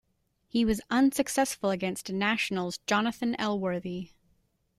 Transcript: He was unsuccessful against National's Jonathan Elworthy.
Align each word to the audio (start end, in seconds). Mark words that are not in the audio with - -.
He 0.47 0.65
was 0.65 0.81
unsuccessful 0.89 1.69
against 1.69 2.11
National's 2.11 2.79
Jonathan 2.87 3.35
Elworthy. 3.39 4.09